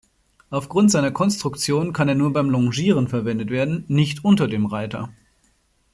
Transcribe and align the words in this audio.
Aufgrund 0.49 0.89
seiner 0.89 1.11
Konstruktion 1.11 1.93
kann 1.93 2.09
er 2.09 2.15
nur 2.15 2.33
beim 2.33 2.49
Longieren 2.49 3.07
verwendet 3.07 3.51
werden, 3.51 3.85
nicht 3.87 4.25
unter 4.25 4.47
dem 4.47 4.65
Reiter. 4.65 5.13